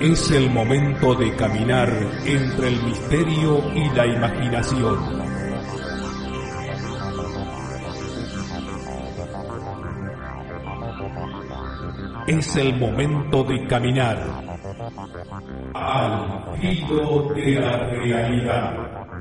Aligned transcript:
Es 0.00 0.30
el 0.30 0.48
momento 0.50 1.14
de 1.16 1.34
caminar 1.34 1.92
entre 2.24 2.68
el 2.68 2.82
misterio 2.84 3.60
y 3.74 3.90
la 3.90 4.06
imaginación. 4.06 4.96
Es 12.28 12.56
el 12.56 12.78
momento 12.78 13.42
de 13.42 13.66
caminar 13.66 14.18
al 15.74 16.56
filo 16.60 17.34
de 17.34 17.52
la 17.54 17.78
realidad. 17.78 18.87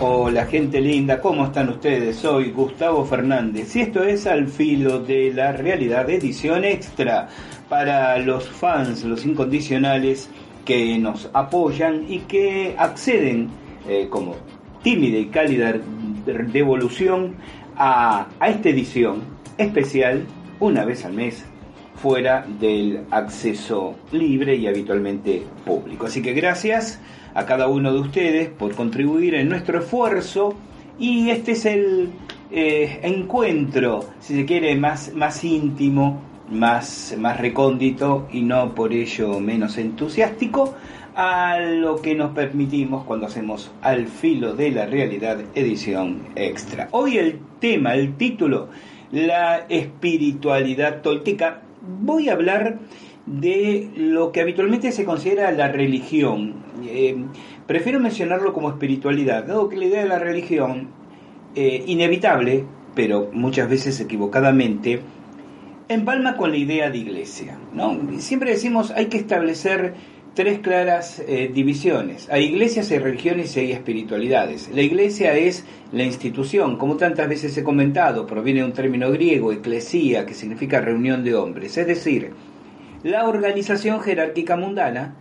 Hola 0.00 0.46
gente 0.46 0.80
linda, 0.80 1.20
¿cómo 1.20 1.44
están 1.44 1.68
ustedes? 1.68 2.16
Soy 2.16 2.50
Gustavo 2.50 3.04
Fernández 3.04 3.76
y 3.76 3.82
esto 3.82 4.02
es 4.02 4.26
Al 4.26 4.48
Filo 4.48 4.98
de 4.98 5.32
la 5.32 5.52
Realidad, 5.52 6.10
edición 6.10 6.64
extra 6.64 7.28
para 7.68 8.18
los 8.18 8.48
fans, 8.48 9.04
los 9.04 9.24
incondicionales 9.24 10.28
que 10.64 10.98
nos 10.98 11.30
apoyan 11.32 12.06
y 12.08 12.20
que 12.20 12.74
acceden 12.76 13.48
eh, 13.88 14.08
como 14.10 14.34
tímida 14.82 15.16
y 15.16 15.26
cálida 15.26 15.74
devolución 16.26 17.36
a, 17.76 18.26
a 18.40 18.48
esta 18.48 18.70
edición 18.70 19.22
especial 19.58 20.26
una 20.58 20.84
vez 20.84 21.04
al 21.04 21.12
mes 21.12 21.46
fuera 21.96 22.46
del 22.60 23.04
acceso 23.10 23.94
libre 24.12 24.56
y 24.56 24.66
habitualmente 24.66 25.42
público. 25.64 26.06
Así 26.06 26.22
que 26.22 26.32
gracias 26.32 27.00
a 27.34 27.46
cada 27.46 27.68
uno 27.68 27.92
de 27.92 28.00
ustedes 28.00 28.48
por 28.48 28.74
contribuir 28.74 29.34
en 29.34 29.48
nuestro 29.48 29.78
esfuerzo 29.78 30.54
y 30.98 31.30
este 31.30 31.52
es 31.52 31.66
el 31.66 32.10
eh, 32.50 33.00
encuentro, 33.02 34.04
si 34.20 34.36
se 34.36 34.44
quiere, 34.44 34.76
más, 34.76 35.12
más 35.14 35.42
íntimo, 35.42 36.22
más, 36.50 37.14
más 37.18 37.40
recóndito 37.40 38.28
y 38.30 38.42
no 38.42 38.74
por 38.74 38.92
ello 38.92 39.40
menos 39.40 39.78
entusiástico 39.78 40.74
a 41.16 41.58
lo 41.58 42.02
que 42.02 42.14
nos 42.14 42.32
permitimos 42.32 43.04
cuando 43.04 43.26
hacemos 43.26 43.70
Al 43.82 44.08
filo 44.08 44.54
de 44.54 44.70
la 44.70 44.86
realidad 44.86 45.40
edición 45.54 46.22
extra. 46.34 46.88
Hoy 46.90 47.18
el 47.18 47.38
tema, 47.60 47.94
el 47.94 48.16
título, 48.16 48.68
la 49.12 49.66
espiritualidad 49.68 51.02
tolteca. 51.02 51.62
Voy 52.00 52.28
a 52.28 52.32
hablar 52.32 52.78
de 53.26 53.90
lo 53.96 54.32
que 54.32 54.40
habitualmente 54.40 54.92
se 54.92 55.04
considera 55.04 55.50
la 55.52 55.68
religión. 55.68 56.54
Eh, 56.86 57.16
prefiero 57.66 58.00
mencionarlo 58.00 58.52
como 58.52 58.68
espiritualidad, 58.68 59.44
dado 59.44 59.68
que 59.68 59.76
la 59.76 59.86
idea 59.86 60.02
de 60.02 60.08
la 60.08 60.18
religión, 60.18 60.88
eh, 61.54 61.84
inevitable, 61.86 62.64
pero 62.94 63.30
muchas 63.32 63.68
veces 63.68 64.00
equivocadamente, 64.00 65.00
empalma 65.88 66.36
con 66.36 66.50
la 66.50 66.56
idea 66.56 66.90
de 66.90 66.98
iglesia. 66.98 67.58
¿no? 67.72 67.98
Siempre 68.18 68.50
decimos 68.50 68.90
hay 68.90 69.06
que 69.06 69.18
establecer 69.18 69.94
tres 70.34 70.58
claras 70.58 71.22
eh, 71.26 71.50
divisiones. 71.52 72.28
Hay 72.30 72.46
iglesias, 72.46 72.90
hay 72.90 72.98
religiones 72.98 73.56
y 73.56 73.60
hay 73.60 73.72
espiritualidades. 73.72 74.68
La 74.74 74.82
iglesia 74.82 75.34
es 75.34 75.64
la 75.92 76.02
institución, 76.02 76.76
como 76.76 76.96
tantas 76.96 77.28
veces 77.28 77.56
he 77.56 77.62
comentado, 77.62 78.26
proviene 78.26 78.60
de 78.60 78.66
un 78.66 78.72
término 78.72 79.10
griego, 79.10 79.52
eclesía, 79.52 80.26
que 80.26 80.34
significa 80.34 80.80
reunión 80.80 81.22
de 81.22 81.34
hombres. 81.34 81.78
Es 81.78 81.86
decir, 81.86 82.32
la 83.04 83.28
organización 83.28 84.00
jerárquica 84.00 84.56
mundana, 84.56 85.14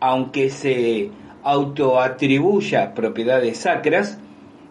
aunque 0.00 0.48
se 0.50 1.10
autoatribuya 1.42 2.94
propiedades 2.94 3.58
sacras, 3.58 4.18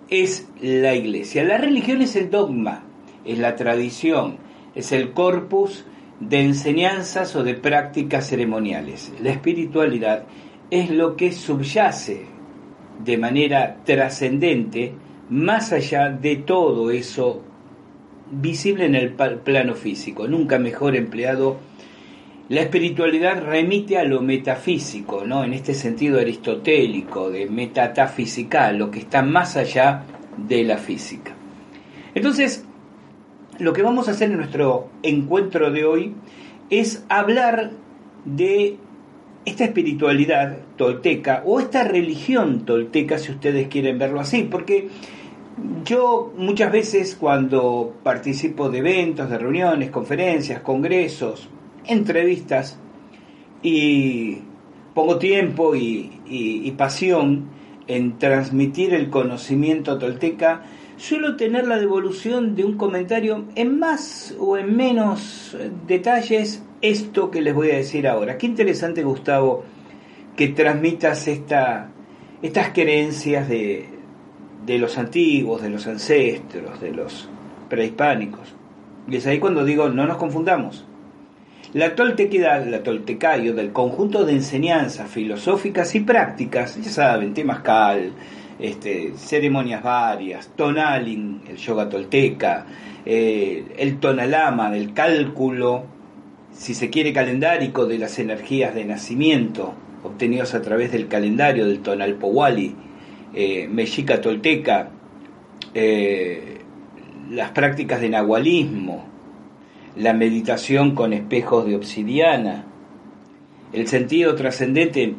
es 0.10 0.48
la 0.60 0.96
iglesia. 0.96 1.44
La 1.44 1.58
religión 1.58 2.02
es 2.02 2.16
el 2.16 2.32
dogma, 2.32 2.84
es 3.26 3.38
la 3.38 3.56
tradición, 3.56 4.38
es 4.74 4.92
el 4.92 5.12
corpus 5.12 5.86
de 6.30 6.42
enseñanzas 6.42 7.36
o 7.36 7.44
de 7.44 7.56
prácticas 7.56 8.28
ceremoniales. 8.28 9.12
La 9.22 9.32
espiritualidad 9.32 10.24
es 10.70 10.90
lo 10.90 11.16
que 11.16 11.32
subyace 11.32 12.26
de 13.04 13.18
manera 13.18 13.78
trascendente 13.84 14.94
más 15.30 15.72
allá 15.74 16.10
de 16.10 16.38
todo 16.38 16.92
eso 16.92 17.44
visible 18.32 18.86
en 18.86 18.96
el 18.96 19.14
plano 19.14 19.76
físico. 19.76 20.28
Nunca 20.28 20.60
mejor 20.60 20.96
empleado. 20.96 21.58
La 22.50 22.62
espiritualidad 22.62 23.42
remite 23.42 23.98
a 23.98 24.04
lo 24.04 24.22
metafísico, 24.22 25.24
¿no? 25.26 25.44
En 25.44 25.54
este 25.54 25.74
sentido 25.74 26.20
aristotélico, 26.20 27.30
de 27.30 27.48
metatafísica, 27.48 28.72
lo 28.74 28.92
que 28.92 29.00
está 29.00 29.22
más 29.22 29.56
allá 29.56 30.04
de 30.38 30.64
la 30.64 30.78
física. 30.78 31.34
Entonces, 32.14 32.66
lo 33.60 33.74
que 33.74 33.82
vamos 33.82 34.08
a 34.08 34.12
hacer 34.12 34.32
en 34.32 34.38
nuestro 34.38 34.90
encuentro 35.04 35.72
de 35.72 35.86
hoy 35.86 36.14
es 36.70 37.06
hablar 37.10 37.72
de 38.26 38.78
esta 39.46 39.66
espiritualidad 39.66 40.58
tolteca 40.78 41.44
o 41.46 41.60
esta 41.60 41.84
religión 41.84 42.66
tolteca, 42.66 43.18
si 43.18 43.32
ustedes 43.32 43.68
quieren 43.68 44.00
verlo 44.00 44.20
así, 44.20 44.44
porque 44.44 44.88
yo 45.86 46.34
muchas 46.38 46.72
veces 46.72 47.16
cuando 47.20 47.94
participo 48.04 48.70
de 48.70 48.80
eventos, 48.80 49.30
de 49.30 49.38
reuniones, 49.38 49.92
conferencias, 49.92 50.62
congresos, 50.62 51.50
entrevistas, 51.86 52.80
y 53.62 54.40
pongo 54.94 55.18
tiempo 55.18 55.76
y, 55.76 56.22
y 56.28 56.70
pasión 56.72 57.46
en 57.88 58.18
transmitir 58.18 58.94
el 58.94 59.10
conocimiento 59.10 59.98
tolteca, 59.98 60.64
suelo 60.98 61.36
tener 61.36 61.68
la 61.68 61.78
devolución 61.78 62.56
de 62.56 62.64
un 62.64 62.78
comentario 62.78 63.46
en 63.56 63.80
más 63.80 64.36
o 64.40 64.58
en 64.58 64.76
menos 64.76 65.58
detalles 65.88 66.64
esto 66.82 67.32
que 67.32 67.42
les 67.42 67.54
voy 67.54 67.72
a 67.72 67.76
decir 67.76 68.08
ahora. 68.08 68.38
Qué 68.38 68.46
interesante, 68.46 69.04
Gustavo, 69.04 69.64
que 70.36 70.50
transmitas 70.50 71.28
esta, 71.28 71.90
estas 72.42 72.70
creencias 72.70 73.48
de, 73.48 73.86
de 74.66 74.78
los 74.78 74.98
antiguos, 74.98 75.62
de 75.62 75.70
los 75.70 75.88
ancestros, 75.88 76.80
de 76.80 76.92
los 76.92 77.30
prehispánicos. 77.70 78.56
Y 79.08 79.18
es 79.18 79.28
ahí 79.28 79.40
cuando 79.40 79.66
digo, 79.66 79.90
no 79.90 80.06
nos 80.06 80.18
confundamos. 80.18 80.86
La 81.74 81.96
toltequidad, 81.96 82.68
la 82.68 82.84
toltecayo, 82.84 83.56
del 83.56 83.72
conjunto 83.72 84.26
de 84.26 84.34
enseñanzas 84.34 85.10
filosóficas 85.10 85.96
y 85.96 86.02
prácticas, 86.02 86.78
ya 86.78 86.92
saben, 86.92 87.34
temascal, 87.34 88.12
este, 88.60 89.14
ceremonias 89.18 89.82
varias, 89.82 90.50
tonalin, 90.56 91.42
el 91.50 91.58
yoga 91.58 91.90
tolteca, 91.90 92.68
eh, 93.04 93.66
el 93.76 94.00
tonalama 94.00 94.70
del 94.70 94.94
cálculo, 94.94 95.86
si 96.54 96.76
se 96.76 96.92
quiere 96.92 97.12
calendárico 97.12 97.88
de 97.88 97.98
las 97.98 98.20
energías 98.20 98.76
de 98.76 98.86
nacimiento 98.86 99.74
obtenidos 100.04 100.54
a 100.54 100.62
través 100.62 100.92
del 100.92 101.08
calendario 101.08 101.66
del 101.66 101.80
tonalpowali, 101.80 102.76
eh, 103.34 103.68
mexica 103.68 104.22
tolteca, 104.22 104.92
eh, 105.74 106.60
las 107.32 107.50
prácticas 107.52 108.00
de 108.00 108.10
nahualismo, 108.10 109.13
la 109.96 110.14
meditación 110.14 110.96
con 110.96 111.14
espejos 111.14 111.66
de 111.66 111.76
obsidiana, 111.76 112.66
el 113.72 113.88
sentido 113.88 114.36
trascendente, 114.36 115.16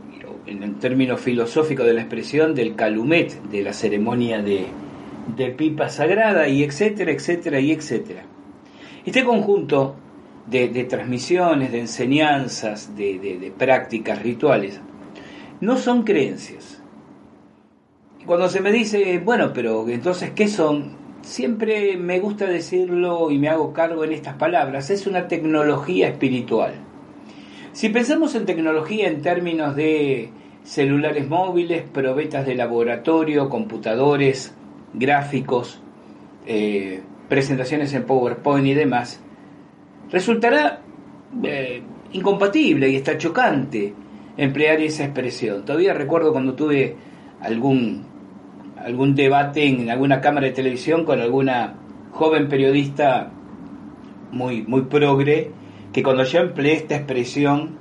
en 0.46 0.62
el 0.62 0.76
término 0.76 1.16
filosófico 1.16 1.84
de 1.84 1.94
la 1.94 2.00
expresión, 2.02 2.54
del 2.54 2.74
calumet, 2.74 3.42
de 3.44 3.62
la 3.62 3.72
ceremonia 3.72 4.42
de, 4.42 4.66
pipa 5.56 5.88
sagrada, 5.88 6.48
y 6.48 6.62
etcétera, 6.62 7.12
etcétera, 7.12 7.60
y 7.60 7.72
etcétera. 7.72 8.24
Este 9.06 9.24
conjunto 9.24 9.96
de, 10.46 10.68
transmisiones, 10.84 11.72
de 11.72 11.80
enseñanzas, 11.80 12.94
de 12.96 13.52
prácticas 13.56 14.22
rituales, 14.22 14.80
no 15.60 15.76
son 15.76 16.02
creencias. 16.02 16.80
Cuando 18.26 18.48
se 18.48 18.60
me 18.60 18.72
dice, 18.72 19.18
bueno, 19.18 19.52
pero 19.52 19.86
entonces, 19.88 20.30
¿qué 20.30 20.48
son? 20.48 21.03
Siempre 21.24 21.96
me 21.96 22.20
gusta 22.20 22.46
decirlo 22.46 23.30
y 23.30 23.38
me 23.38 23.48
hago 23.48 23.72
cargo 23.72 24.04
en 24.04 24.12
estas 24.12 24.34
palabras, 24.34 24.90
es 24.90 25.06
una 25.06 25.26
tecnología 25.26 26.08
espiritual. 26.08 26.74
Si 27.72 27.88
pensamos 27.88 28.34
en 28.34 28.44
tecnología 28.44 29.08
en 29.08 29.22
términos 29.22 29.74
de 29.74 30.28
celulares 30.64 31.26
móviles, 31.26 31.82
probetas 31.82 32.44
de 32.44 32.54
laboratorio, 32.54 33.48
computadores, 33.48 34.54
gráficos, 34.92 35.80
eh, 36.46 37.00
presentaciones 37.30 37.94
en 37.94 38.04
PowerPoint 38.04 38.66
y 38.66 38.74
demás, 38.74 39.18
resultará 40.10 40.82
eh, 41.42 41.82
incompatible 42.12 42.90
y 42.90 42.96
está 42.96 43.16
chocante 43.16 43.94
emplear 44.36 44.80
esa 44.82 45.04
expresión. 45.04 45.64
Todavía 45.64 45.94
recuerdo 45.94 46.32
cuando 46.32 46.52
tuve 46.52 46.96
algún, 47.40 48.04
algún 48.84 49.14
debate 49.14 49.66
en 49.66 49.88
alguna 49.88 50.20
cámara 50.20 50.46
de 50.46 50.52
televisión 50.52 51.04
con 51.04 51.20
alguna 51.20 51.74
joven 52.12 52.48
periodista 52.48 53.30
muy, 54.30 54.62
muy 54.62 54.82
progre, 54.82 55.50
que 55.92 56.02
cuando 56.02 56.24
yo 56.24 56.40
empleé 56.40 56.74
esta 56.74 56.96
expresión 56.96 57.78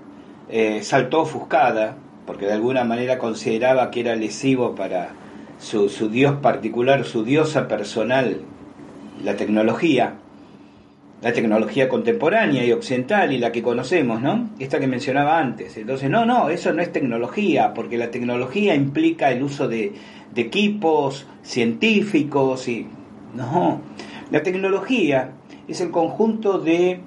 eh, 0.50 0.82
saltó 0.82 1.22
ofuscada, 1.22 1.98
porque 2.26 2.46
de 2.46 2.54
alguna 2.54 2.86
manera 2.86 3.18
consideraba 3.18 3.92
que 3.92 4.00
era 4.00 4.16
lesivo 4.16 4.76
para 4.76 5.10
su, 5.60 5.90
su 5.90 6.10
dios 6.10 6.36
particular, 6.38 7.04
su 7.04 7.26
diosa 7.26 7.68
personal, 7.68 8.38
la 9.24 9.36
tecnología, 9.36 10.16
la 11.24 11.32
tecnología 11.32 11.88
contemporánea 11.88 12.66
y 12.66 12.74
occidental 12.74 13.32
y 13.32 13.38
la 13.38 13.54
que 13.54 13.64
conocemos, 13.64 14.22
¿no? 14.22 14.50
Esta 14.60 14.78
que 14.78 14.88
mencionaba 14.88 15.40
antes. 15.40 15.78
Entonces, 15.78 16.10
no, 16.10 16.26
no, 16.26 16.50
eso 16.50 16.74
no 16.74 16.82
es 16.82 16.92
tecnología, 16.92 17.74
porque 17.74 17.98
la 17.98 18.12
tecnología 18.12 18.76
implica 18.76 19.32
el 19.32 19.42
uso 19.42 19.70
de, 19.70 19.94
equipos 20.36 21.26
científicos 21.42 22.68
y... 22.68 22.88
No, 23.36 23.82
la 24.32 24.44
tecnología 24.44 25.32
es 25.68 25.80
el 25.80 25.92
conjunto 25.92 26.60
de 26.60 27.00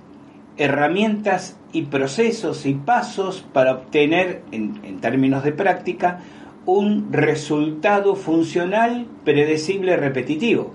herramientas 0.57 1.59
y 1.73 1.83
procesos 1.83 2.65
y 2.65 2.73
pasos 2.73 3.45
para 3.53 3.73
obtener, 3.73 4.43
en, 4.51 4.99
términos 5.01 5.45
de 5.45 5.53
práctica, 5.53 6.21
un 6.65 7.13
resultado 7.13 8.17
funcional, 8.17 9.07
predecible, 9.25 9.97
repetitivo. 9.97 10.73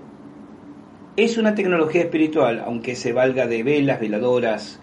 Es 1.16 1.36
una 1.36 1.54
tecnología 1.54 2.02
espiritual, 2.02 2.62
aunque 2.64 2.96
se 2.96 3.12
valga 3.12 3.46
de 3.46 3.62
velas, 3.62 4.00
veladoras, 4.00 4.80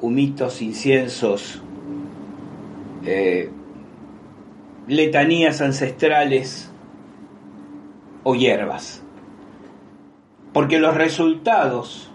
humitos, 0.00 0.62
inciensos, 0.62 1.62
eh, 3.04 3.50
letanías 4.88 5.60
ancestrales 5.60 6.70
o 8.22 8.34
hierbas. 8.34 9.02
Porque 10.54 10.78
los 10.78 10.94
resultados 10.94 12.10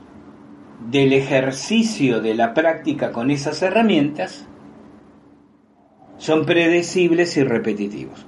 del 0.89 1.13
ejercicio 1.13 2.19
de 2.21 2.33
la 2.33 2.55
práctica 2.55 3.11
con 3.11 3.29
esas 3.29 3.61
herramientas 3.61 4.47
son 6.17 6.45
predecibles 6.45 7.37
y 7.37 7.43
repetitivos. 7.43 8.25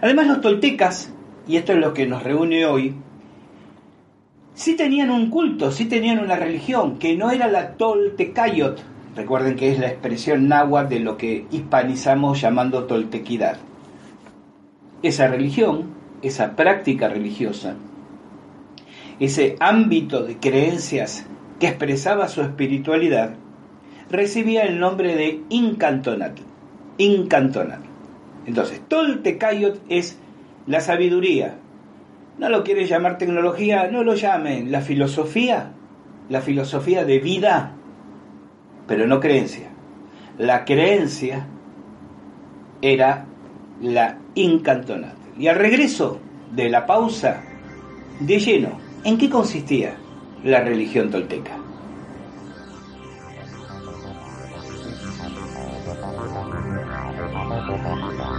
Además 0.00 0.26
los 0.26 0.40
toltecas, 0.40 1.12
y 1.46 1.56
esto 1.56 1.72
es 1.72 1.78
lo 1.78 1.94
que 1.94 2.06
nos 2.06 2.22
reúne 2.22 2.66
hoy, 2.66 2.96
sí 4.56 4.74
tenían 4.74 5.10
un 5.10 5.30
culto, 5.30 5.70
sí 5.70 5.84
tenían 5.84 6.18
una 6.18 6.34
religión, 6.34 6.98
que 6.98 7.14
no 7.14 7.30
era 7.30 7.46
la 7.46 7.74
toltecayot, 7.74 8.82
recuerden 9.14 9.54
que 9.54 9.70
es 9.70 9.78
la 9.78 9.88
expresión 9.88 10.48
náhuatl 10.48 10.88
de 10.88 11.00
lo 11.00 11.16
que 11.16 11.46
hispanizamos 11.52 12.40
llamando 12.40 12.84
toltequidad. 12.84 13.58
Esa 15.02 15.28
religión, 15.28 15.90
esa 16.22 16.56
práctica 16.56 17.08
religiosa, 17.08 17.76
ese 19.20 19.56
ámbito 19.60 20.24
de 20.24 20.38
creencias 20.38 21.26
que 21.60 21.68
expresaba 21.68 22.28
su 22.28 22.40
espiritualidad, 22.40 23.34
recibía 24.10 24.64
el 24.64 24.80
nombre 24.80 25.16
de 25.16 25.42
incantonat. 25.50 26.38
Incantonat. 26.98 27.80
Entonces, 28.46 28.80
Toltecayot 28.88 29.80
es 29.88 30.18
la 30.66 30.80
sabiduría. 30.80 31.58
No 32.38 32.48
lo 32.48 32.64
quiere 32.64 32.86
llamar 32.86 33.18
tecnología, 33.18 33.88
no 33.90 34.02
lo 34.02 34.14
llamen 34.14 34.70
la 34.70 34.80
filosofía, 34.80 35.72
la 36.28 36.40
filosofía 36.40 37.04
de 37.04 37.18
vida, 37.18 37.72
pero 38.86 39.06
no 39.06 39.20
creencia. 39.20 39.68
La 40.38 40.64
creencia 40.64 41.46
era 42.82 43.26
la 43.80 44.18
incantonat. 44.34 45.16
Y 45.38 45.48
al 45.48 45.56
regreso 45.56 46.20
de 46.54 46.68
la 46.68 46.86
pausa, 46.86 47.42
de 48.20 48.38
lleno, 48.38 48.86
¿En 49.06 49.18
qué 49.18 49.30
consistía 49.30 49.94
la 50.42 50.64
religión 50.64 51.10
tolteca? 51.12 51.52